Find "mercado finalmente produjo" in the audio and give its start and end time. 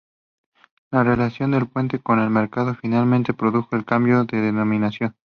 2.31-3.75